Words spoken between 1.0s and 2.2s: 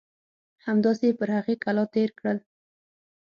یې پر هغې کلا تېر